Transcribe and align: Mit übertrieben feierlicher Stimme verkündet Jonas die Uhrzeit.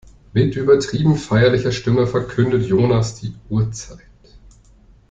Mit 0.33 0.55
übertrieben 0.55 1.15
feierlicher 1.15 1.71
Stimme 1.71 2.07
verkündet 2.07 2.65
Jonas 2.65 3.13
die 3.19 3.35
Uhrzeit. 3.51 3.99